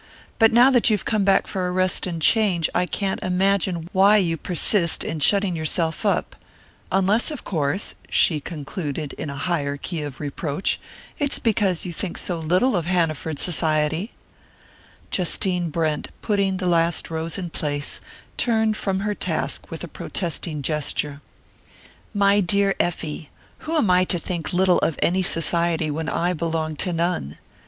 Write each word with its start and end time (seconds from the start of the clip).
But 0.39 0.51
now 0.51 0.71
that 0.71 0.89
you've 0.89 1.05
come 1.05 1.23
back 1.23 1.45
for 1.45 1.67
a 1.67 1.71
rest 1.71 2.07
and 2.07 2.17
a 2.19 2.25
change 2.25 2.67
I 2.73 2.87
can't 2.87 3.21
imagine 3.21 3.87
why 3.93 4.17
you 4.17 4.35
persist 4.35 5.03
in 5.03 5.19
shutting 5.19 5.55
yourself 5.55 6.07
up 6.07 6.35
unless, 6.91 7.29
of 7.29 7.43
course," 7.43 7.93
she 8.09 8.39
concluded, 8.39 9.13
in 9.13 9.29
a 9.29 9.35
higher 9.35 9.77
key 9.77 10.01
of 10.01 10.19
reproach, 10.19 10.79
"it's 11.19 11.37
because 11.37 11.85
you 11.85 11.93
think 11.93 12.17
so 12.17 12.39
little 12.39 12.75
of 12.75 12.87
Hanaford 12.87 13.37
society" 13.37 14.11
Justine 15.11 15.69
Brent, 15.69 16.09
putting 16.23 16.57
the 16.57 16.65
last 16.65 17.11
rose 17.11 17.37
in 17.37 17.51
place, 17.51 18.01
turned 18.37 18.75
from 18.77 19.01
her 19.01 19.13
task 19.13 19.69
with 19.69 19.83
a 19.83 19.87
protesting 19.87 20.63
gesture. 20.63 21.21
"My 22.11 22.39
dear 22.39 22.73
Effie, 22.79 23.29
who 23.59 23.77
am 23.77 23.91
I 23.91 24.05
to 24.05 24.17
think 24.17 24.51
little 24.51 24.79
of 24.79 24.97
any 25.03 25.21
society, 25.21 25.91
when 25.91 26.09
I 26.09 26.33
belong 26.33 26.75
to 26.77 26.91
none?" 26.91 27.37